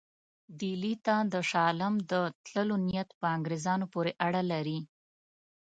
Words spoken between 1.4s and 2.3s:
شاه عالم د